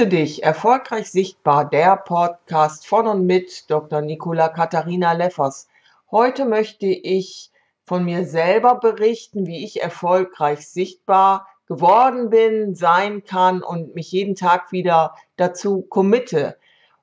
Grüße 0.00 0.08
dich, 0.08 0.42
erfolgreich 0.42 1.10
sichtbar, 1.10 1.68
der 1.68 1.94
Podcast 1.94 2.86
von 2.86 3.06
und 3.06 3.26
mit 3.26 3.70
Dr. 3.70 4.00
Nicola 4.00 4.48
Katharina 4.48 5.12
Leffers. 5.12 5.68
Heute 6.10 6.46
möchte 6.46 6.86
ich 6.86 7.50
von 7.84 8.06
mir 8.06 8.24
selber 8.24 8.76
berichten, 8.76 9.46
wie 9.46 9.62
ich 9.62 9.82
erfolgreich 9.82 10.66
sichtbar 10.66 11.46
geworden 11.66 12.30
bin, 12.30 12.74
sein 12.74 13.24
kann 13.24 13.62
und 13.62 13.94
mich 13.94 14.10
jeden 14.10 14.36
Tag 14.36 14.72
wieder 14.72 15.16
dazu 15.36 15.82
committe. 15.82 16.56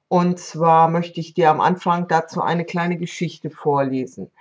Und 0.08 0.40
zwar 0.40 0.88
möchte 0.88 1.20
ich 1.20 1.36
dir 1.36 1.52
am 1.52 1.62
Anfang 1.62 2.08
dazu 2.08 2.42
eine 2.42 2.66
kleine 2.66 2.98
Geschichte 2.98 3.52
vorlesen. 3.52 4.32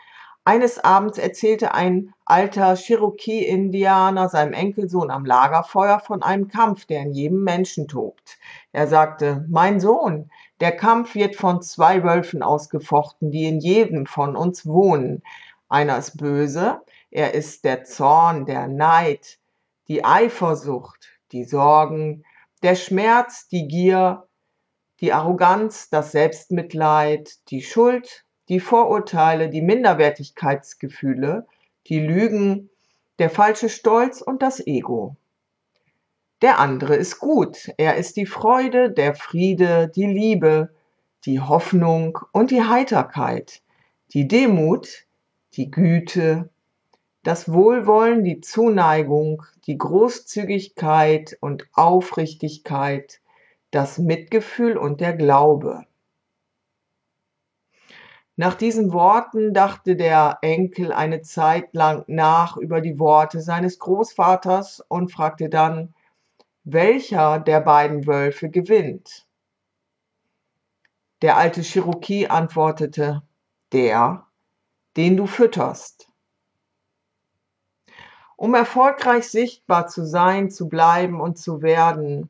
Eines 0.49 0.79
Abends 0.79 1.19
erzählte 1.19 1.75
ein 1.75 2.15
alter 2.25 2.77
Cherokee-Indianer 2.77 4.29
seinem 4.29 4.53
Enkelsohn 4.53 5.11
am 5.11 5.25
Lagerfeuer 5.25 5.99
von 5.99 6.23
einem 6.23 6.47
Kampf, 6.47 6.85
der 6.85 7.03
in 7.03 7.11
jedem 7.11 7.43
Menschen 7.43 7.89
tobt. 7.89 8.39
Er 8.71 8.87
sagte, 8.87 9.45
mein 9.49 9.81
Sohn, 9.81 10.31
der 10.61 10.71
Kampf 10.71 11.17
wird 11.17 11.35
von 11.35 11.63
zwei 11.63 12.05
Wölfen 12.05 12.45
ausgefochten, 12.45 13.33
die 13.33 13.47
in 13.47 13.59
jedem 13.59 14.07
von 14.07 14.37
uns 14.37 14.65
wohnen. 14.65 15.25
Einer 15.69 15.99
ist 15.99 16.17
böse, 16.17 16.81
er 17.11 17.35
ist 17.35 17.65
der 17.65 17.83
Zorn, 17.83 18.47
der 18.47 18.69
Neid, 18.69 19.41
die 19.89 20.05
Eifersucht, 20.05 21.09
die 21.33 21.43
Sorgen, 21.43 22.23
der 22.63 22.77
Schmerz, 22.77 23.49
die 23.49 23.67
Gier, 23.67 24.29
die 25.01 25.13
Arroganz, 25.13 25.91
das 25.91 26.13
Selbstmitleid, 26.13 27.35
die 27.51 27.63
Schuld 27.63 28.26
die 28.49 28.61
Vorurteile, 28.61 29.49
die 29.49 29.63
Minderwertigkeitsgefühle, 29.63 31.47
die 31.89 32.01
Lügen, 32.01 32.71
der 33.19 33.31
falsche 33.31 33.69
Stolz 33.69 34.21
und 34.21 34.43
das 34.43 34.65
Ego. 34.67 35.17
Der 36.43 36.59
andere 36.59 36.97
ist 36.97 37.19
gut. 37.19 37.73
Er 37.79 37.97
ist 37.97 38.17
die 38.17 38.27
Freude, 38.27 38.91
der 38.91 39.15
Friede, 39.15 39.89
die 39.89 40.07
Liebe, 40.07 40.71
die 41.25 41.41
Hoffnung 41.41 42.19
und 42.33 42.51
die 42.51 42.63
Heiterkeit, 42.63 43.63
die 44.13 44.29
Demut, 44.29 45.07
die 45.55 45.71
Güte, 45.71 46.51
das 47.23 47.51
Wohlwollen, 47.51 48.23
die 48.23 48.41
Zuneigung, 48.41 49.43
die 49.67 49.79
Großzügigkeit 49.79 51.37
und 51.41 51.67
Aufrichtigkeit, 51.73 53.21
das 53.71 53.99
Mitgefühl 53.99 54.77
und 54.77 55.01
der 55.01 55.15
Glaube. 55.15 55.87
Nach 58.39 58.53
diesen 58.53 58.93
Worten 58.93 59.55
dachte 59.55 59.97
der 59.97 60.39
Enkel 60.43 60.93
eine 60.93 61.23
Zeit 61.23 61.73
lang 61.73 62.05
nach 62.07 62.59
über 62.59 62.83
die 62.83 62.99
Worte 62.99 63.41
seines 63.41 63.79
Großvaters 63.79 64.85
und 64.89 65.11
fragte 65.11 65.49
dann, 65.49 65.95
welcher 66.63 67.41
der 67.41 67.61
beiden 67.61 68.07
Wölfe 68.07 68.51
gewinnt. 68.51 69.27
Der 71.23 71.39
alte 71.39 71.63
Cherokee 71.63 72.27
antwortete, 72.27 73.23
der, 73.73 74.27
den 74.99 75.17
du 75.17 75.27
fütterst. 75.27 76.11
Um 78.37 78.55
erfolgreich 78.55 79.27
sichtbar 79.29 79.87
zu 79.87 80.05
sein, 80.05 80.51
zu 80.51 80.69
bleiben 80.69 81.23
und 81.23 81.39
zu 81.39 81.63
werden, 81.63 82.29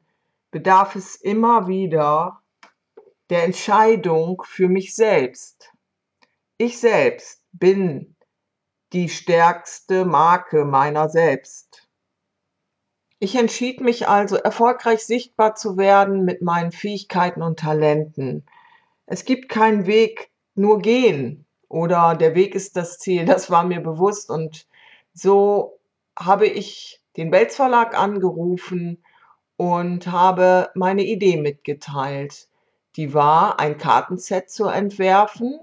bedarf 0.52 0.94
es 0.94 1.16
immer 1.16 1.66
wieder 1.66 2.40
der 3.28 3.42
Entscheidung 3.42 4.40
für 4.46 4.68
mich 4.68 4.94
selbst. 4.94 5.72
Ich 6.58 6.80
selbst 6.80 7.42
bin 7.52 8.16
die 8.94 9.10
stärkste 9.10 10.06
Marke 10.06 10.64
meiner 10.64 11.10
selbst. 11.10 11.86
Ich 13.18 13.34
entschied 13.34 13.82
mich 13.82 14.08
also, 14.08 14.36
erfolgreich 14.36 15.04
sichtbar 15.04 15.54
zu 15.54 15.76
werden 15.76 16.24
mit 16.24 16.40
meinen 16.40 16.72
Fähigkeiten 16.72 17.42
und 17.42 17.58
Talenten. 17.58 18.46
Es 19.04 19.26
gibt 19.26 19.50
keinen 19.50 19.84
Weg, 19.84 20.30
nur 20.54 20.78
gehen 20.78 21.46
oder 21.68 22.14
der 22.14 22.34
Weg 22.34 22.54
ist 22.54 22.74
das 22.76 22.98
Ziel. 22.98 23.26
Das 23.26 23.50
war 23.50 23.64
mir 23.64 23.80
bewusst 23.80 24.30
und 24.30 24.66
so 25.12 25.78
habe 26.18 26.46
ich 26.46 27.02
den 27.18 27.30
Belz 27.30 27.56
Verlag 27.56 27.98
angerufen 27.98 29.04
und 29.58 30.06
habe 30.06 30.70
meine 30.74 31.04
Idee 31.04 31.36
mitgeteilt. 31.36 32.48
Die 32.96 33.12
war, 33.12 33.60
ein 33.60 33.76
Kartenset 33.76 34.50
zu 34.50 34.68
entwerfen 34.68 35.60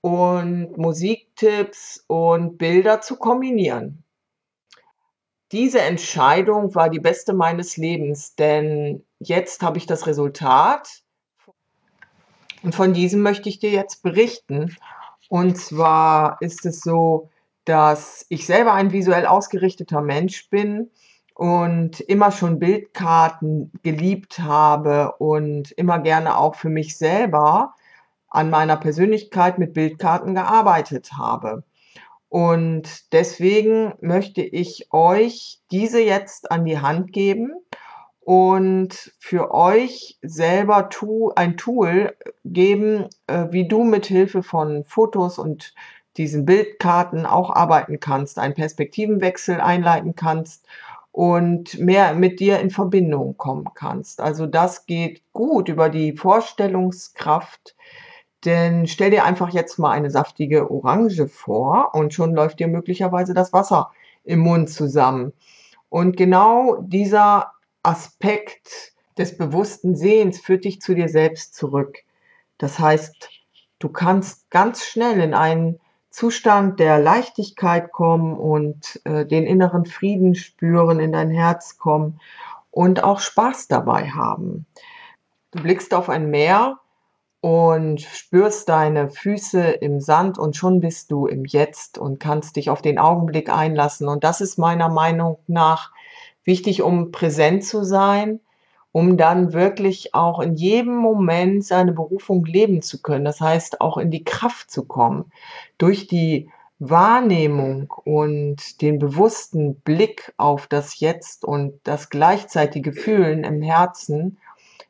und 0.00 0.76
Musiktipps 0.76 2.04
und 2.06 2.58
Bilder 2.58 3.00
zu 3.00 3.16
kombinieren. 3.16 4.04
Diese 5.52 5.80
Entscheidung 5.80 6.74
war 6.74 6.88
die 6.88 7.00
beste 7.00 7.32
meines 7.32 7.76
Lebens, 7.76 8.34
denn 8.36 9.04
jetzt 9.18 9.62
habe 9.62 9.78
ich 9.78 9.86
das 9.86 10.06
Resultat 10.06 11.02
und 12.62 12.74
von 12.74 12.92
diesem 12.92 13.22
möchte 13.22 13.48
ich 13.48 13.58
dir 13.58 13.70
jetzt 13.70 14.02
berichten. 14.02 14.76
Und 15.28 15.56
zwar 15.56 16.36
ist 16.40 16.66
es 16.66 16.80
so, 16.80 17.30
dass 17.64 18.26
ich 18.28 18.46
selber 18.46 18.72
ein 18.74 18.92
visuell 18.92 19.26
ausgerichteter 19.26 20.00
Mensch 20.02 20.48
bin 20.50 20.90
und 21.34 22.00
immer 22.00 22.32
schon 22.32 22.58
Bildkarten 22.58 23.72
geliebt 23.82 24.40
habe 24.40 25.14
und 25.18 25.70
immer 25.72 25.98
gerne 26.00 26.36
auch 26.36 26.54
für 26.54 26.68
mich 26.68 26.98
selber 26.98 27.74
an 28.30 28.50
meiner 28.50 28.76
Persönlichkeit 28.76 29.58
mit 29.58 29.74
Bildkarten 29.74 30.34
gearbeitet 30.34 31.12
habe. 31.18 31.64
Und 32.28 33.12
deswegen 33.12 33.92
möchte 34.00 34.42
ich 34.42 34.86
euch 34.92 35.58
diese 35.72 36.00
jetzt 36.00 36.50
an 36.52 36.64
die 36.64 36.78
Hand 36.78 37.12
geben 37.12 37.52
und 38.20 39.12
für 39.18 39.52
euch 39.52 40.16
selber 40.22 40.88
ein 41.34 41.56
Tool 41.56 42.16
geben, 42.44 43.08
äh, 43.26 43.46
wie 43.50 43.66
du 43.66 43.82
mit 43.82 44.06
Hilfe 44.06 44.44
von 44.44 44.84
Fotos 44.84 45.38
und 45.38 45.74
diesen 46.16 46.44
Bildkarten 46.44 47.26
auch 47.26 47.50
arbeiten 47.50 47.98
kannst, 47.98 48.38
einen 48.38 48.54
Perspektivenwechsel 48.54 49.60
einleiten 49.60 50.14
kannst 50.14 50.66
und 51.10 51.78
mehr 51.80 52.14
mit 52.14 52.38
dir 52.38 52.60
in 52.60 52.70
Verbindung 52.70 53.36
kommen 53.36 53.68
kannst. 53.74 54.20
Also 54.20 54.46
das 54.46 54.86
geht 54.86 55.22
gut 55.32 55.68
über 55.68 55.88
die 55.88 56.16
Vorstellungskraft 56.16 57.74
denn 58.44 58.86
stell 58.86 59.10
dir 59.10 59.24
einfach 59.24 59.50
jetzt 59.50 59.78
mal 59.78 59.90
eine 59.90 60.10
saftige 60.10 60.70
Orange 60.70 61.28
vor 61.28 61.94
und 61.94 62.14
schon 62.14 62.34
läuft 62.34 62.60
dir 62.60 62.68
möglicherweise 62.68 63.34
das 63.34 63.52
Wasser 63.52 63.90
im 64.24 64.40
Mund 64.40 64.70
zusammen. 64.70 65.32
Und 65.88 66.16
genau 66.16 66.76
dieser 66.80 67.52
Aspekt 67.82 68.92
des 69.18 69.36
bewussten 69.36 69.96
Sehens 69.96 70.40
führt 70.40 70.64
dich 70.64 70.80
zu 70.80 70.94
dir 70.94 71.08
selbst 71.08 71.54
zurück. 71.54 71.98
Das 72.58 72.78
heißt, 72.78 73.28
du 73.78 73.88
kannst 73.88 74.50
ganz 74.50 74.84
schnell 74.84 75.20
in 75.20 75.34
einen 75.34 75.80
Zustand 76.10 76.80
der 76.80 76.98
Leichtigkeit 76.98 77.92
kommen 77.92 78.36
und 78.36 79.00
äh, 79.04 79.24
den 79.26 79.46
inneren 79.46 79.86
Frieden 79.86 80.34
spüren, 80.34 80.98
in 80.98 81.12
dein 81.12 81.30
Herz 81.30 81.78
kommen 81.78 82.20
und 82.70 83.04
auch 83.04 83.20
Spaß 83.20 83.68
dabei 83.68 84.10
haben. 84.10 84.66
Du 85.52 85.62
blickst 85.62 85.94
auf 85.94 86.08
ein 86.08 86.30
Meer, 86.30 86.78
und 87.40 88.02
spürst 88.02 88.68
deine 88.68 89.08
Füße 89.08 89.62
im 89.62 90.00
Sand 90.00 90.38
und 90.38 90.56
schon 90.56 90.80
bist 90.80 91.10
du 91.10 91.26
im 91.26 91.44
Jetzt 91.46 91.96
und 91.96 92.20
kannst 92.20 92.56
dich 92.56 92.68
auf 92.68 92.82
den 92.82 92.98
Augenblick 92.98 93.50
einlassen. 93.50 94.08
Und 94.08 94.24
das 94.24 94.40
ist 94.40 94.58
meiner 94.58 94.88
Meinung 94.88 95.38
nach 95.46 95.90
wichtig, 96.44 96.82
um 96.82 97.12
präsent 97.12 97.64
zu 97.64 97.82
sein, 97.82 98.40
um 98.92 99.16
dann 99.16 99.52
wirklich 99.52 100.14
auch 100.14 100.40
in 100.40 100.54
jedem 100.54 100.96
Moment 100.96 101.64
seine 101.64 101.92
Berufung 101.92 102.44
leben 102.44 102.82
zu 102.82 103.00
können. 103.00 103.24
Das 103.24 103.40
heißt, 103.40 103.80
auch 103.80 103.96
in 103.96 104.10
die 104.10 104.24
Kraft 104.24 104.70
zu 104.70 104.84
kommen. 104.84 105.32
Durch 105.78 106.08
die 106.08 106.50
Wahrnehmung 106.78 107.92
und 108.04 108.82
den 108.82 108.98
bewussten 108.98 109.76
Blick 109.76 110.32
auf 110.36 110.66
das 110.66 110.98
Jetzt 110.98 111.44
und 111.44 111.78
das 111.84 112.10
gleichzeitige 112.10 112.92
Fühlen 112.92 113.44
im 113.44 113.62
Herzen 113.62 114.38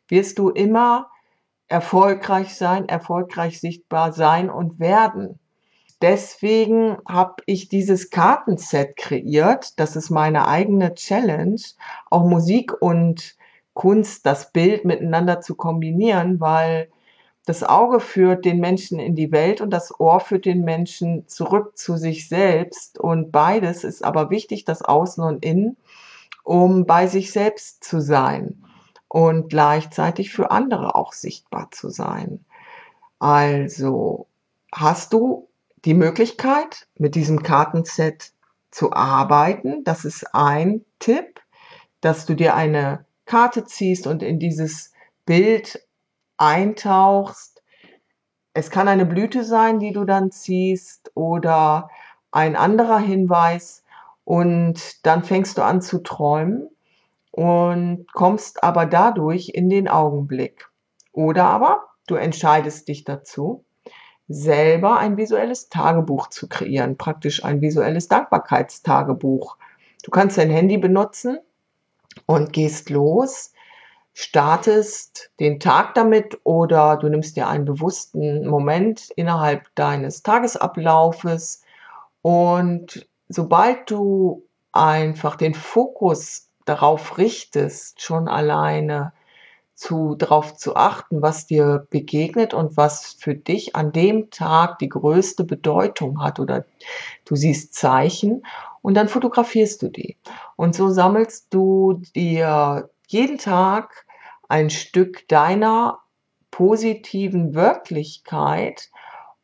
wirst 0.08 0.38
du 0.38 0.50
immer 0.50 1.10
erfolgreich 1.70 2.56
sein, 2.56 2.88
erfolgreich 2.88 3.60
sichtbar 3.60 4.12
sein 4.12 4.50
und 4.50 4.80
werden. 4.80 5.38
Deswegen 6.02 6.98
habe 7.08 7.42
ich 7.46 7.68
dieses 7.68 8.10
Kartenset 8.10 8.96
kreiert. 8.96 9.78
Das 9.78 9.96
ist 9.96 10.10
meine 10.10 10.48
eigene 10.48 10.94
Challenge, 10.94 11.60
auch 12.10 12.24
Musik 12.24 12.72
und 12.80 13.36
Kunst, 13.74 14.26
das 14.26 14.52
Bild 14.52 14.84
miteinander 14.84 15.40
zu 15.40 15.54
kombinieren, 15.54 16.40
weil 16.40 16.90
das 17.46 17.62
Auge 17.62 18.00
führt 18.00 18.44
den 18.44 18.58
Menschen 18.58 18.98
in 18.98 19.14
die 19.14 19.30
Welt 19.30 19.60
und 19.60 19.70
das 19.70 19.98
Ohr 20.00 20.20
führt 20.20 20.46
den 20.46 20.64
Menschen 20.64 21.28
zurück 21.28 21.78
zu 21.78 21.96
sich 21.96 22.28
selbst. 22.28 22.98
Und 22.98 23.30
beides 23.30 23.84
ist 23.84 24.04
aber 24.04 24.30
wichtig, 24.30 24.64
das 24.64 24.82
Außen 24.82 25.22
und 25.22 25.44
Innen, 25.44 25.76
um 26.42 26.84
bei 26.84 27.06
sich 27.06 27.30
selbst 27.30 27.84
zu 27.84 28.00
sein 28.00 28.64
und 29.10 29.48
gleichzeitig 29.48 30.30
für 30.30 30.52
andere 30.52 30.94
auch 30.94 31.12
sichtbar 31.12 31.72
zu 31.72 31.90
sein. 31.90 32.44
Also 33.18 34.28
hast 34.72 35.12
du 35.12 35.48
die 35.84 35.94
Möglichkeit, 35.94 36.86
mit 36.96 37.16
diesem 37.16 37.42
Kartenset 37.42 38.32
zu 38.70 38.92
arbeiten. 38.92 39.82
Das 39.82 40.04
ist 40.04 40.32
ein 40.32 40.84
Tipp, 41.00 41.40
dass 42.00 42.24
du 42.24 42.34
dir 42.34 42.54
eine 42.54 43.04
Karte 43.26 43.64
ziehst 43.64 44.06
und 44.06 44.22
in 44.22 44.38
dieses 44.38 44.92
Bild 45.26 45.84
eintauchst. 46.36 47.64
Es 48.54 48.70
kann 48.70 48.86
eine 48.86 49.06
Blüte 49.06 49.42
sein, 49.42 49.80
die 49.80 49.92
du 49.92 50.04
dann 50.04 50.30
ziehst 50.30 51.10
oder 51.16 51.90
ein 52.30 52.54
anderer 52.54 53.00
Hinweis 53.00 53.82
und 54.24 55.04
dann 55.04 55.24
fängst 55.24 55.58
du 55.58 55.62
an 55.62 55.82
zu 55.82 55.98
träumen 55.98 56.68
und 57.40 58.04
kommst 58.12 58.62
aber 58.62 58.84
dadurch 58.84 59.52
in 59.54 59.70
den 59.70 59.88
Augenblick. 59.88 60.68
Oder 61.14 61.46
aber 61.46 61.86
du 62.06 62.16
entscheidest 62.16 62.86
dich 62.86 63.04
dazu, 63.04 63.64
selber 64.28 64.98
ein 64.98 65.16
visuelles 65.16 65.70
Tagebuch 65.70 66.26
zu 66.26 66.50
kreieren, 66.50 66.98
praktisch 66.98 67.42
ein 67.42 67.62
visuelles 67.62 68.08
Dankbarkeitstagebuch. 68.08 69.56
Du 70.04 70.10
kannst 70.10 70.36
dein 70.36 70.50
Handy 70.50 70.76
benutzen 70.76 71.38
und 72.26 72.52
gehst 72.52 72.90
los, 72.90 73.54
startest 74.12 75.30
den 75.40 75.60
Tag 75.60 75.94
damit 75.94 76.38
oder 76.44 76.98
du 76.98 77.08
nimmst 77.08 77.36
dir 77.36 77.48
einen 77.48 77.64
bewussten 77.64 78.46
Moment 78.46 79.08
innerhalb 79.16 79.74
deines 79.76 80.22
Tagesablaufes 80.22 81.62
und 82.20 83.08
sobald 83.30 83.90
du 83.90 84.46
einfach 84.72 85.36
den 85.36 85.54
Fokus 85.54 86.49
darauf 86.70 87.18
richtest, 87.18 88.00
schon 88.00 88.28
alleine 88.28 89.12
zu, 89.74 90.14
darauf 90.14 90.56
zu 90.56 90.76
achten, 90.76 91.20
was 91.20 91.46
dir 91.46 91.86
begegnet 91.90 92.54
und 92.54 92.76
was 92.76 93.14
für 93.18 93.34
dich 93.34 93.74
an 93.74 93.90
dem 93.90 94.30
Tag 94.30 94.78
die 94.78 94.88
größte 94.88 95.42
Bedeutung 95.42 96.22
hat 96.22 96.38
oder 96.38 96.64
du 97.24 97.34
siehst 97.34 97.74
Zeichen 97.74 98.46
und 98.82 98.94
dann 98.94 99.08
fotografierst 99.08 99.82
du 99.82 99.88
die. 99.88 100.16
Und 100.54 100.76
so 100.76 100.90
sammelst 100.90 101.48
du 101.50 102.02
dir 102.14 102.88
jeden 103.08 103.38
Tag 103.38 104.06
ein 104.48 104.70
Stück 104.70 105.26
deiner 105.26 105.98
positiven 106.52 107.54
Wirklichkeit 107.54 108.90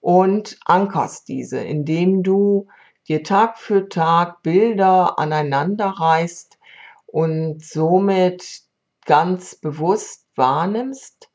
und 0.00 0.58
ankerst 0.64 1.26
diese, 1.26 1.58
indem 1.58 2.22
du 2.22 2.68
dir 3.08 3.24
Tag 3.24 3.58
für 3.58 3.88
Tag 3.88 4.42
Bilder 4.42 5.18
aneinander 5.18 5.86
reißt 5.86 6.55
und 7.16 7.64
somit 7.64 8.60
ganz 9.06 9.54
bewusst 9.54 10.26
wahrnimmst, 10.34 11.30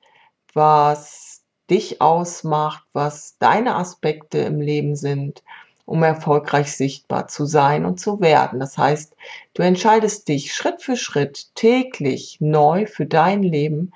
was 0.53 1.41
dich 1.71 2.03
ausmacht, 2.03 2.83
was 2.93 3.39
deine 3.39 3.73
Aspekte 3.77 4.37
im 4.37 4.61
Leben 4.61 4.95
sind, 4.95 5.41
um 5.85 6.03
erfolgreich 6.03 6.71
sichtbar 6.77 7.29
zu 7.29 7.47
sein 7.47 7.85
und 7.85 7.99
zu 7.99 8.21
werden. 8.21 8.59
Das 8.59 8.77
heißt, 8.77 9.15
du 9.55 9.63
entscheidest 9.63 10.27
dich 10.27 10.53
Schritt 10.53 10.83
für 10.83 10.95
Schritt 10.95 11.47
täglich 11.55 12.37
neu 12.39 12.85
für 12.85 13.07
dein 13.07 13.41
Leben 13.41 13.91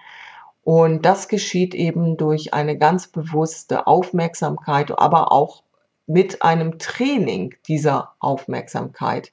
und 0.63 1.05
das 1.05 1.27
geschieht 1.27 1.75
eben 1.75 2.17
durch 2.17 2.51
eine 2.51 2.79
ganz 2.79 3.09
bewusste 3.09 3.85
Aufmerksamkeit, 3.85 4.97
aber 4.97 5.31
auch 5.31 5.61
mit 6.07 6.41
einem 6.41 6.79
Training 6.79 7.53
dieser 7.67 8.15
Aufmerksamkeit. 8.17 9.31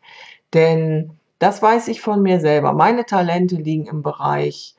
Denn 0.52 1.19
das 1.43 1.61
weiß 1.61 1.89
ich 1.89 2.00
von 2.00 2.23
mir 2.23 2.39
selber. 2.39 2.73
Meine 2.73 3.05
Talente 3.05 3.56
liegen 3.56 3.87
im 3.87 4.03
Bereich 4.03 4.77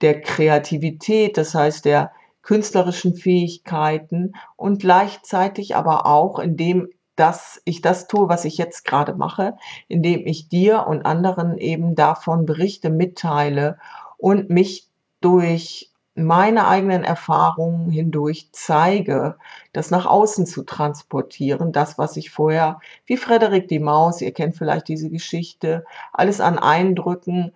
der 0.00 0.20
Kreativität, 0.20 1.36
das 1.36 1.56
heißt 1.56 1.84
der 1.84 2.12
künstlerischen 2.42 3.16
Fähigkeiten 3.16 4.34
und 4.54 4.78
gleichzeitig 4.78 5.74
aber 5.74 6.06
auch, 6.06 6.38
indem 6.38 6.88
dass 7.16 7.60
ich 7.64 7.80
das 7.80 8.06
tue, 8.06 8.28
was 8.28 8.44
ich 8.44 8.58
jetzt 8.58 8.84
gerade 8.84 9.14
mache, 9.14 9.56
indem 9.88 10.24
ich 10.24 10.48
dir 10.48 10.86
und 10.86 11.04
anderen 11.04 11.58
eben 11.58 11.96
davon 11.96 12.46
berichte, 12.46 12.90
mitteile 12.90 13.78
und 14.16 14.50
mich 14.50 14.88
durch 15.20 15.90
meine 16.14 16.68
eigenen 16.68 17.04
Erfahrungen 17.04 17.90
hindurch 17.90 18.48
zeige, 18.52 19.36
das 19.72 19.90
nach 19.90 20.06
außen 20.06 20.46
zu 20.46 20.62
transportieren, 20.62 21.72
das, 21.72 21.98
was 21.98 22.16
ich 22.16 22.30
vorher, 22.30 22.80
wie 23.06 23.16
Frederik 23.16 23.68
die 23.68 23.80
Maus, 23.80 24.20
ihr 24.20 24.32
kennt 24.32 24.56
vielleicht 24.56 24.88
diese 24.88 25.10
Geschichte, 25.10 25.84
alles 26.12 26.40
an 26.40 26.58
Eindrücken 26.58 27.52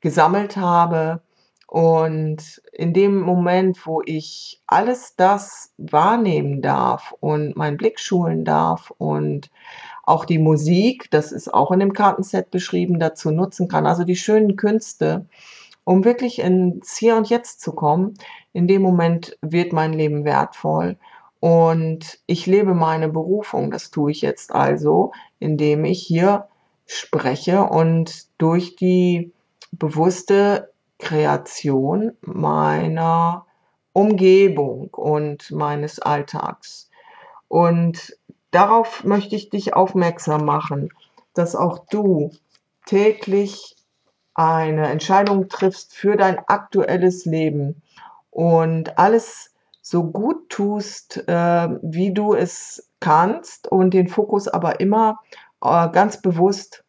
gesammelt 0.00 0.56
habe, 0.56 1.22
und 1.68 2.62
in 2.72 2.94
dem 2.94 3.20
Moment, 3.20 3.86
wo 3.86 4.00
ich 4.06 4.62
alles 4.66 5.16
das 5.16 5.74
wahrnehmen 5.76 6.62
darf 6.62 7.14
und 7.20 7.56
meinen 7.56 7.76
Blick 7.76 8.00
schulen 8.00 8.46
darf 8.46 8.90
und 8.96 9.50
auch 10.02 10.24
die 10.24 10.38
Musik, 10.38 11.10
das 11.10 11.30
ist 11.30 11.52
auch 11.52 11.70
in 11.70 11.80
dem 11.80 11.92
Kartenset 11.92 12.50
beschrieben, 12.50 12.98
dazu 12.98 13.30
nutzen 13.30 13.68
kann, 13.68 13.86
also 13.86 14.04
die 14.04 14.16
schönen 14.16 14.56
Künste, 14.56 15.26
um 15.88 16.04
wirklich 16.04 16.40
ins 16.40 16.98
Hier 16.98 17.16
und 17.16 17.30
Jetzt 17.30 17.62
zu 17.62 17.72
kommen, 17.72 18.12
in 18.52 18.68
dem 18.68 18.82
Moment 18.82 19.38
wird 19.40 19.72
mein 19.72 19.94
Leben 19.94 20.26
wertvoll 20.26 20.98
und 21.40 22.18
ich 22.26 22.44
lebe 22.44 22.74
meine 22.74 23.08
Berufung. 23.08 23.70
Das 23.70 23.90
tue 23.90 24.10
ich 24.10 24.20
jetzt 24.20 24.54
also, 24.54 25.12
indem 25.38 25.86
ich 25.86 26.02
hier 26.02 26.48
spreche 26.84 27.62
und 27.62 28.26
durch 28.36 28.76
die 28.76 29.32
bewusste 29.72 30.74
Kreation 30.98 32.12
meiner 32.20 33.46
Umgebung 33.94 34.90
und 34.92 35.50
meines 35.50 36.00
Alltags. 36.00 36.90
Und 37.48 38.14
darauf 38.50 39.04
möchte 39.04 39.36
ich 39.36 39.48
dich 39.48 39.72
aufmerksam 39.72 40.44
machen, 40.44 40.90
dass 41.32 41.56
auch 41.56 41.78
du 41.88 42.30
täglich 42.84 43.77
eine 44.38 44.86
Entscheidung 44.86 45.48
triffst 45.48 45.96
für 45.96 46.16
dein 46.16 46.38
aktuelles 46.46 47.24
Leben 47.24 47.82
und 48.30 48.96
alles 48.96 49.52
so 49.82 50.04
gut 50.04 50.48
tust, 50.48 51.24
äh, 51.26 51.68
wie 51.82 52.14
du 52.14 52.34
es 52.34 52.88
kannst 53.00 53.66
und 53.66 53.94
den 53.94 54.06
Fokus 54.06 54.46
aber 54.46 54.78
immer 54.78 55.18
äh, 55.60 55.88
ganz 55.88 56.22
bewusst 56.22 56.84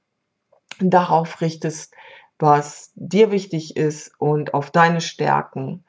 darauf 0.79 1.41
richtest, 1.41 1.95
was 2.37 2.91
dir 2.93 3.31
wichtig 3.31 3.75
ist 3.75 4.11
und 4.19 4.53
auf 4.53 4.69
deine 4.69 5.01
Stärken. 5.01 5.83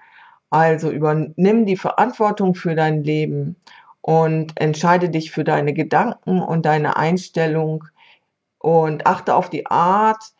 Also 0.48 0.90
übernimm 0.90 1.66
die 1.66 1.76
Verantwortung 1.76 2.54
für 2.54 2.74
dein 2.74 3.04
Leben 3.04 3.56
und 4.00 4.58
entscheide 4.58 5.10
dich 5.10 5.30
für 5.30 5.44
deine 5.44 5.74
Gedanken 5.74 6.40
und 6.40 6.64
deine 6.64 6.96
Einstellung 6.96 7.84
und 8.58 9.06
achte 9.06 9.34
auf 9.34 9.50
die 9.50 9.66
Art, 9.66 10.32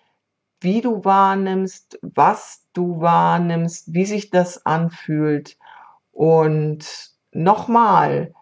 wie 0.61 0.81
du 0.81 1.05
wahrnimmst, 1.05 1.99
was 2.02 2.67
du 2.73 3.00
wahrnimmst, 3.00 3.93
wie 3.95 4.05
sich 4.05 4.31
das 4.31 4.67
anfühlt. 4.67 5.57
Und 6.12 7.12
nochmal, 7.33 8.35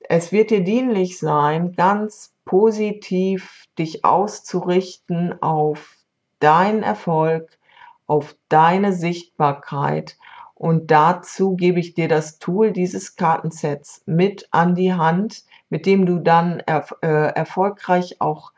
es 0.00 0.32
wird 0.32 0.50
dir 0.50 0.62
dienlich 0.62 1.18
sein, 1.18 1.72
ganz 1.72 2.32
positiv 2.44 3.64
dich 3.78 4.04
auszurichten 4.04 5.40
auf 5.42 5.96
deinen 6.40 6.82
Erfolg, 6.82 7.58
auf 8.06 8.36
deine 8.48 8.92
Sichtbarkeit. 8.92 10.16
Und 10.54 10.90
dazu 10.90 11.56
gebe 11.56 11.80
ich 11.80 11.94
dir 11.94 12.08
das 12.08 12.38
Tool 12.38 12.72
dieses 12.72 13.16
Kartensets 13.16 14.02
mit 14.04 14.48
an 14.50 14.74
die 14.74 14.92
Hand, 14.92 15.44
mit 15.68 15.86
dem 15.86 16.06
du 16.06 16.18
dann 16.18 16.60
er, 16.66 16.86
äh, 17.02 17.32
erfolgreich 17.34 18.20
auch 18.20 18.52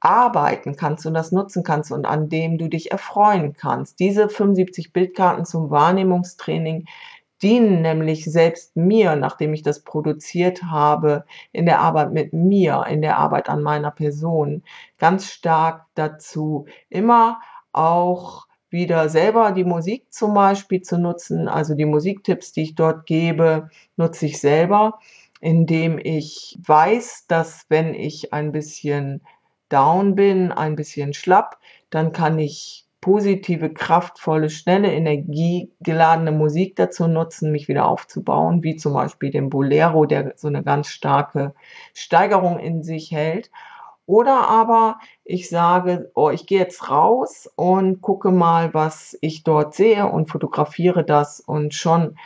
arbeiten 0.00 0.76
kannst 0.76 1.06
und 1.06 1.14
das 1.14 1.32
nutzen 1.32 1.62
kannst 1.62 1.90
und 1.92 2.06
an 2.06 2.28
dem 2.28 2.58
du 2.58 2.68
dich 2.68 2.92
erfreuen 2.92 3.54
kannst. 3.54 3.98
Diese 4.00 4.28
75 4.28 4.92
Bildkarten 4.92 5.44
zum 5.44 5.70
Wahrnehmungstraining 5.70 6.86
dienen 7.42 7.82
nämlich 7.82 8.24
selbst 8.24 8.76
mir, 8.76 9.16
nachdem 9.16 9.54
ich 9.54 9.62
das 9.62 9.84
produziert 9.84 10.64
habe, 10.64 11.24
in 11.52 11.66
der 11.66 11.80
Arbeit 11.80 12.12
mit 12.12 12.32
mir, 12.32 12.84
in 12.88 13.02
der 13.02 13.18
Arbeit 13.18 13.48
an 13.48 13.62
meiner 13.62 13.90
Person, 13.90 14.62
ganz 14.98 15.30
stark 15.30 15.86
dazu, 15.94 16.66
immer 16.88 17.40
auch 17.72 18.46
wieder 18.70 19.08
selber 19.08 19.52
die 19.52 19.64
Musik 19.64 20.12
zum 20.12 20.34
Beispiel 20.34 20.82
zu 20.82 20.98
nutzen. 20.98 21.48
Also 21.48 21.74
die 21.74 21.84
Musiktipps, 21.86 22.52
die 22.52 22.62
ich 22.62 22.74
dort 22.74 23.06
gebe, 23.06 23.70
nutze 23.96 24.26
ich 24.26 24.40
selber, 24.40 24.98
indem 25.40 25.98
ich 25.98 26.58
weiß, 26.66 27.26
dass 27.28 27.66
wenn 27.68 27.94
ich 27.94 28.32
ein 28.32 28.52
bisschen 28.52 29.22
down 29.68 30.14
bin, 30.14 30.52
ein 30.52 30.76
bisschen 30.76 31.12
schlapp, 31.14 31.58
dann 31.90 32.12
kann 32.12 32.38
ich 32.38 32.86
positive, 33.00 33.72
kraftvolle, 33.72 34.50
schnelle, 34.50 34.92
energiegeladene 34.92 36.32
Musik 36.32 36.76
dazu 36.76 37.06
nutzen, 37.06 37.52
mich 37.52 37.68
wieder 37.68 37.86
aufzubauen, 37.86 38.62
wie 38.62 38.76
zum 38.76 38.94
Beispiel 38.94 39.30
den 39.30 39.50
Bolero, 39.50 40.04
der 40.04 40.34
so 40.36 40.48
eine 40.48 40.62
ganz 40.62 40.88
starke 40.88 41.54
Steigerung 41.94 42.58
in 42.58 42.82
sich 42.82 43.12
hält. 43.12 43.50
Oder 44.06 44.48
aber 44.48 44.98
ich 45.24 45.48
sage, 45.48 46.10
oh, 46.14 46.30
ich 46.30 46.46
gehe 46.46 46.58
jetzt 46.58 46.90
raus 46.90 47.48
und 47.56 48.00
gucke 48.00 48.30
mal, 48.30 48.72
was 48.72 49.16
ich 49.20 49.44
dort 49.44 49.74
sehe 49.74 50.06
und 50.06 50.30
fotografiere 50.30 51.04
das 51.04 51.40
und 51.40 51.74
schon 51.74 52.16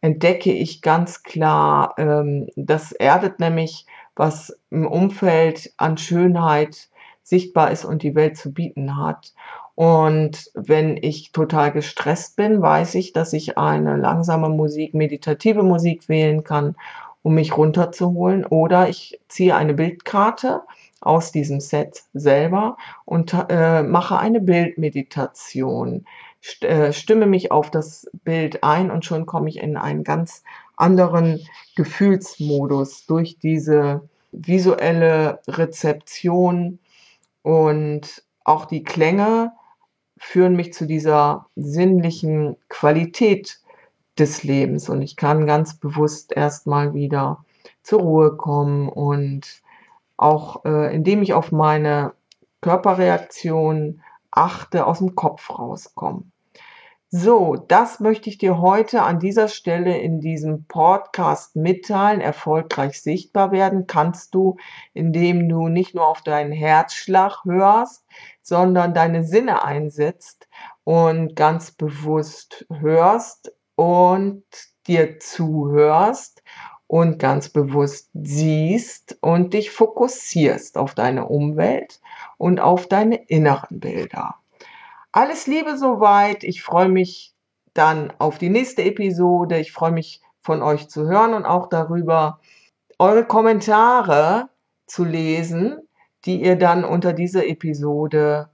entdecke 0.00 0.52
ich 0.52 0.80
ganz 0.80 1.22
klar, 1.22 1.94
ähm, 1.96 2.48
das 2.56 2.92
erdet 2.92 3.40
nämlich, 3.40 3.86
was 4.14 4.56
im 4.74 4.86
Umfeld 4.86 5.72
an 5.76 5.96
Schönheit 5.96 6.88
sichtbar 7.22 7.70
ist 7.70 7.84
und 7.84 8.02
die 8.02 8.14
Welt 8.14 8.36
zu 8.36 8.52
bieten 8.52 8.96
hat. 8.98 9.32
Und 9.74 10.50
wenn 10.54 10.96
ich 10.96 11.32
total 11.32 11.72
gestresst 11.72 12.36
bin, 12.36 12.62
weiß 12.62 12.94
ich, 12.94 13.12
dass 13.12 13.32
ich 13.32 13.58
eine 13.58 13.96
langsame 13.96 14.48
Musik, 14.48 14.94
meditative 14.94 15.62
Musik 15.62 16.08
wählen 16.08 16.44
kann, 16.44 16.76
um 17.22 17.34
mich 17.34 17.56
runterzuholen. 17.56 18.44
Oder 18.44 18.88
ich 18.88 19.18
ziehe 19.28 19.56
eine 19.56 19.74
Bildkarte 19.74 20.62
aus 21.00 21.32
diesem 21.32 21.60
Set 21.60 22.02
selber 22.12 22.76
und 23.04 23.34
äh, 23.48 23.82
mache 23.82 24.18
eine 24.18 24.40
Bildmeditation. 24.40 26.06
St 26.42 26.64
äh, 26.64 26.92
stimme 26.92 27.26
mich 27.26 27.50
auf 27.50 27.70
das 27.70 28.10
Bild 28.22 28.62
ein 28.62 28.90
und 28.90 29.04
schon 29.04 29.26
komme 29.26 29.48
ich 29.48 29.58
in 29.58 29.76
einen 29.76 30.04
ganz 30.04 30.44
anderen 30.76 31.40
Gefühlsmodus 31.74 33.06
durch 33.06 33.38
diese 33.38 34.08
visuelle 34.36 35.40
Rezeption 35.46 36.78
und 37.42 38.22
auch 38.44 38.66
die 38.66 38.82
Klänge 38.82 39.52
führen 40.18 40.56
mich 40.56 40.72
zu 40.72 40.86
dieser 40.86 41.46
sinnlichen 41.56 42.56
Qualität 42.68 43.60
des 44.18 44.42
Lebens 44.44 44.88
und 44.88 45.02
ich 45.02 45.16
kann 45.16 45.46
ganz 45.46 45.78
bewusst 45.78 46.32
erstmal 46.32 46.94
wieder 46.94 47.44
zur 47.82 48.00
Ruhe 48.00 48.36
kommen 48.36 48.88
und 48.88 49.62
auch 50.16 50.64
äh, 50.64 50.94
indem 50.94 51.22
ich 51.22 51.34
auf 51.34 51.50
meine 51.52 52.12
Körperreaktion 52.60 54.02
achte, 54.30 54.86
aus 54.86 54.98
dem 54.98 55.14
Kopf 55.14 55.50
rauskommen. 55.50 56.32
So, 57.10 57.54
das 57.54 58.00
möchte 58.00 58.28
ich 58.28 58.38
dir 58.38 58.58
heute 58.60 59.02
an 59.02 59.20
dieser 59.20 59.48
Stelle 59.48 59.96
in 59.98 60.20
diesem 60.20 60.66
Podcast 60.66 61.54
mitteilen. 61.54 62.20
Erfolgreich 62.20 63.00
sichtbar 63.00 63.52
werden 63.52 63.86
kannst 63.86 64.34
du, 64.34 64.56
indem 64.94 65.48
du 65.48 65.68
nicht 65.68 65.94
nur 65.94 66.06
auf 66.08 66.22
deinen 66.22 66.50
Herzschlag 66.52 67.44
hörst, 67.44 68.04
sondern 68.42 68.94
deine 68.94 69.22
Sinne 69.24 69.64
einsetzt 69.64 70.48
und 70.82 71.36
ganz 71.36 71.70
bewusst 71.70 72.66
hörst 72.70 73.52
und 73.76 74.44
dir 74.88 75.20
zuhörst 75.20 76.42
und 76.88 77.18
ganz 77.18 77.48
bewusst 77.48 78.10
siehst 78.14 79.18
und 79.20 79.54
dich 79.54 79.70
fokussierst 79.70 80.76
auf 80.76 80.94
deine 80.94 81.28
Umwelt 81.28 82.00
und 82.38 82.60
auf 82.60 82.88
deine 82.88 83.16
inneren 83.28 83.80
Bilder. 83.80 84.36
Alles 85.14 85.46
Liebe 85.46 85.78
soweit. 85.78 86.42
Ich 86.42 86.64
freue 86.64 86.88
mich 86.88 87.36
dann 87.72 88.12
auf 88.18 88.38
die 88.38 88.48
nächste 88.48 88.82
Episode. 88.82 89.60
Ich 89.60 89.70
freue 89.70 89.92
mich 89.92 90.20
von 90.42 90.60
euch 90.60 90.88
zu 90.88 91.06
hören 91.06 91.34
und 91.34 91.46
auch 91.46 91.68
darüber, 91.68 92.40
eure 92.98 93.24
Kommentare 93.24 94.48
zu 94.86 95.04
lesen, 95.04 95.78
die 96.24 96.42
ihr 96.42 96.56
dann 96.56 96.84
unter 96.84 97.12
dieser 97.12 97.46
Episode 97.46 98.50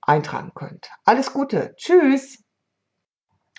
eintragen 0.00 0.52
könnt. 0.54 0.88
Alles 1.04 1.34
Gute. 1.34 1.74
Tschüss. 1.76 2.42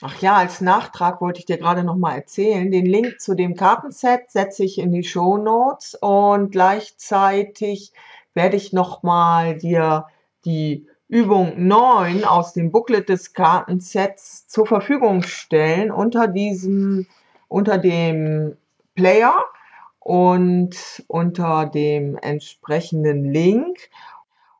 Ach 0.02 0.20
ja, 0.20 0.38
als 0.38 0.60
Nachtrag 0.60 1.22
wollte 1.22 1.42
ich 1.42 1.46
dir 1.46 1.60
gerade 1.60 1.84
noch 1.84 1.98
mal 1.98 2.16
erzählen. 2.16 2.72
Den 2.72 2.88
Link 2.88 3.22
zu 3.22 3.36
dem 3.36 3.56
Kartenset 3.56 4.32
setze 4.32 4.64
ich 4.64 4.80
in 4.80 4.92
die 4.92 5.04
Show 5.04 5.38
Notes 5.38 5.94
und 6.02 6.50
gleichzeitig 6.50 7.94
werde 8.34 8.58
ich 8.58 8.74
noch 8.74 9.04
mal 9.04 9.56
dir 9.56 10.08
die 10.46 10.88
Übung 11.10 11.68
9 11.68 12.24
aus 12.24 12.54
dem 12.54 12.72
Booklet 12.72 13.10
des 13.10 13.34
Kartensets 13.34 14.48
zur 14.48 14.68
Verfügung 14.68 15.24
stellen 15.24 15.90
unter 15.90 16.28
diesem, 16.28 17.08
unter 17.48 17.80
dem 17.80 18.56
Player 18.94 19.44
und 20.00 21.04
unter 21.08 21.66
dem 21.66 22.16
entsprechenden 22.16 23.26
Link. 23.26 23.90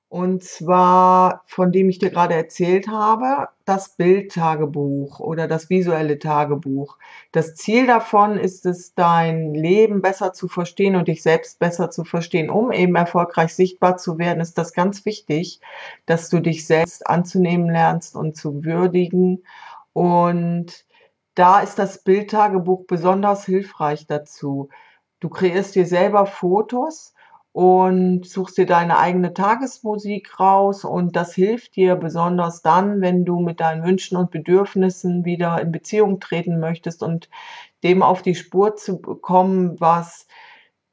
Und 0.10 0.44
zwar, 0.44 1.44
von 1.46 1.72
dem 1.72 1.88
ich 1.88 2.00
dir 2.00 2.10
gerade 2.10 2.34
erzählt 2.34 2.88
habe, 2.88 3.50
das 3.66 3.96
Bildtagebuch 3.96 5.20
oder 5.20 5.48
das 5.48 5.70
visuelle 5.70 6.18
Tagebuch. 6.18 6.98
Das 7.32 7.54
Ziel 7.54 7.86
davon 7.86 8.38
ist 8.38 8.66
es, 8.66 8.96
dein 8.96 9.54
Leben 9.54 10.02
besser 10.02 10.34
zu 10.34 10.48
verstehen 10.48 10.96
und 10.96 11.08
dich 11.08 11.22
selbst 11.22 11.60
besser 11.60 11.92
zu 11.92 12.06
verstehen. 12.06 12.50
Um 12.50 12.72
eben 12.72 12.96
erfolgreich 12.96 13.54
sichtbar 13.54 13.98
zu 13.98 14.18
werden, 14.18 14.42
ist 14.42 14.58
das 14.58 14.74
ganz 14.74 15.06
wichtig, 15.06 15.62
dass 16.08 16.30
du 16.30 16.40
dich 16.40 16.66
selbst 16.66 17.06
anzunehmen 17.06 17.70
lernst 17.70 18.16
und 18.16 18.36
zu 18.36 18.66
würdigen. 18.66 19.44
Und 19.94 20.86
da 21.36 21.60
ist 21.60 21.78
das 21.78 22.04
Bildtagebuch 22.04 22.86
besonders 22.88 23.46
hilfreich 23.46 24.08
dazu. 24.08 24.70
Du 25.20 25.30
kreierst 25.30 25.76
dir 25.76 25.86
selber 25.86 26.26
Fotos 26.26 27.14
und 27.52 28.26
suchst 28.26 28.58
dir 28.58 28.66
deine 28.66 29.00
eigene 29.00 29.34
Tagesmusik 29.34 30.40
raus 30.40 30.86
und 30.86 31.16
das 31.16 31.34
hilft 31.34 31.76
dir 31.76 31.96
besonders 31.96 32.62
dann, 32.62 33.02
wenn 33.02 33.26
du 33.26 33.40
mit 33.40 33.60
deinen 33.60 33.84
Wünschen 33.84 34.18
und 34.18 34.32
Bedürfnissen 34.32 35.26
wieder 35.26 35.60
in 35.60 35.72
Beziehung 35.72 36.20
treten 36.20 36.60
möchtest 36.60 37.02
und 37.02 37.30
dem 37.84 38.04
auf 38.04 38.22
die 38.22 38.36
Spur 38.36 38.76
zu 38.76 39.00
kommen, 39.00 39.80
was 39.80 40.28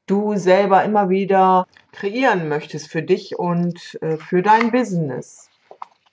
du 0.07 0.35
selber 0.37 0.83
immer 0.83 1.09
wieder 1.09 1.67
kreieren 1.91 2.47
möchtest 2.47 2.89
für 2.89 3.03
dich 3.03 3.37
und 3.37 3.97
äh, 4.01 4.17
für 4.17 4.41
dein 4.41 4.71
Business. 4.71 5.49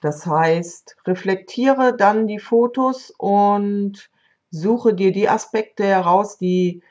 Das 0.01 0.27
heißt, 0.27 0.97
reflektiere 1.07 1.97
dann 1.97 2.27
die 2.27 2.39
Fotos 2.39 3.13
und 3.17 4.11
suche 4.51 4.93
dir 4.95 5.13
die 5.13 5.29
Aspekte 5.29 5.85
heraus, 5.85 6.37
die 6.37 6.83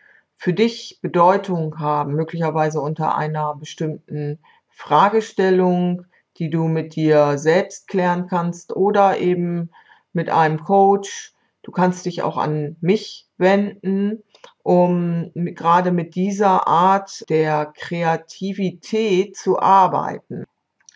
für 0.43 0.51
dich 0.51 0.99
Bedeutung 1.01 1.79
haben, 1.79 2.15
möglicherweise 2.15 2.81
unter 2.81 3.15
einer 3.15 3.55
bestimmten 3.55 4.39
Fragestellung, 4.67 6.05
die 6.35 6.49
du 6.49 6.65
mit 6.65 6.97
dir 6.97 7.37
selbst 7.37 7.87
klären 7.87 8.27
kannst 8.27 8.75
oder 8.75 9.19
eben 9.19 9.69
mit 10.11 10.29
einem 10.29 10.61
Coach. 10.61 11.31
Du 11.61 11.71
kannst 11.71 12.05
dich 12.05 12.23
auch 12.23 12.35
an 12.35 12.75
mich 12.81 13.25
wenden, 13.37 14.21
um 14.63 15.31
gerade 15.33 15.93
mit 15.93 16.13
dieser 16.13 16.67
Art 16.67 17.23
der 17.29 17.71
Kreativität 17.73 19.37
zu 19.37 19.61
arbeiten. 19.61 20.43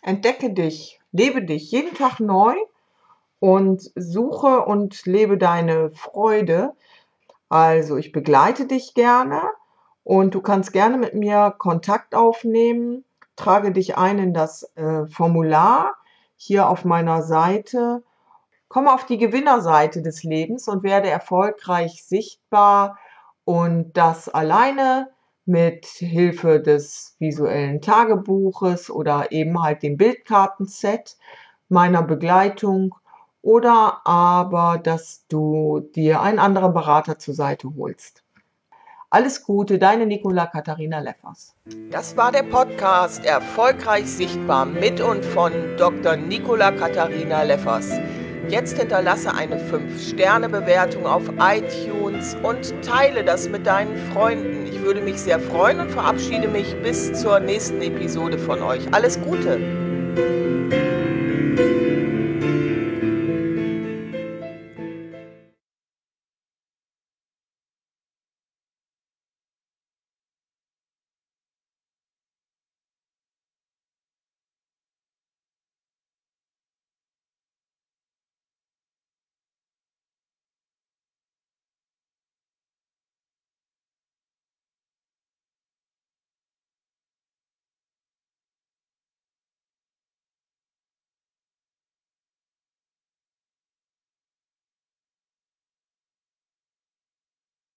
Entdecke 0.02 0.52
dich, 0.52 1.00
lebe 1.14 1.42
dich 1.42 1.72
jeden 1.72 1.94
Tag 1.94 2.20
neu 2.20 2.54
und 3.40 3.92
suche 3.96 4.66
und 4.66 5.06
lebe 5.06 5.38
deine 5.38 5.92
Freude 5.92 6.74
also 7.50 7.98
ich 7.98 8.12
begleite 8.12 8.66
dich 8.66 8.94
gerne 8.94 9.42
und 10.04 10.36
du 10.36 10.42
kannst 10.42 10.74
gerne 10.74 10.98
mit 10.98 11.14
mir 11.14 11.54
Kontakt 11.58 12.16
aufnehmen. 12.16 13.06
Trage 13.36 13.72
dich 13.72 13.98
ein 13.98 14.20
in 14.20 14.34
das 14.34 14.64
äh, 14.76 15.06
Formular 15.08 15.96
hier 16.36 16.70
auf 16.70 16.86
meiner 16.86 17.22
Seite. 17.24 18.04
Komme 18.68 18.94
auf 18.94 19.06
die 19.06 19.18
Gewinnerseite 19.18 20.02
des 20.02 20.24
Lebens 20.24 20.68
und 20.68 20.84
werde 20.84 21.10
erfolgreich 21.10 22.04
sichtbar 22.04 22.98
und 23.46 23.94
das 23.96 24.28
alleine 24.28 25.10
mit 25.46 25.86
Hilfe 25.86 26.60
des 26.60 27.16
visuellen 27.20 27.80
Tagebuches 27.80 28.90
oder 28.90 29.32
eben 29.32 29.64
halt 29.64 29.84
dem 29.84 29.96
Bildkartenset 29.96 31.18
meiner 31.70 32.04
Begleitung 32.04 32.96
oder 33.42 34.02
aber, 34.06 34.80
dass 34.82 35.26
du 35.28 35.82
dir 35.96 36.22
einen 36.22 36.40
anderen 36.40 36.74
Berater 36.74 37.18
zur 37.20 37.34
Seite 37.34 37.70
holst. 37.78 38.24
Alles 39.10 39.44
Gute, 39.44 39.80
deine 39.80 40.06
Nicola 40.06 40.48
Katharina 40.48 41.00
Leffers. 41.00 41.56
Das 41.92 42.18
war 42.18 42.34
der 42.34 42.44
Podcast 42.44 43.24
Erfolgreich 43.24 44.06
Sichtbar 44.06 44.66
mit 44.66 45.00
und 45.00 45.24
von 45.24 45.54
Dr. 45.78 46.18
Nicola 46.18 46.72
Katharina 46.72 47.44
Leffers. 47.44 47.90
Jetzt 48.50 48.78
hinterlasse 48.78 49.34
eine 49.34 49.58
5-Sterne-Bewertung 49.58 51.06
auf 51.06 51.24
iTunes 51.40 52.36
und 52.44 52.74
teile 52.82 53.24
das 53.24 53.48
mit 53.48 53.66
deinen 53.66 53.96
Freunden. 54.12 54.68
Ich 54.68 54.82
würde 54.82 55.02
mich 55.02 55.22
sehr 55.22 55.40
freuen 55.40 55.80
und 55.80 55.90
verabschiede 55.90 56.50
mich 56.50 56.76
bis 56.82 57.14
zur 57.14 57.40
nächsten 57.40 57.82
Episode 57.82 58.38
von 58.38 58.62
euch. 58.62 58.94
Alles 58.94 59.22
Gute! 59.22 59.87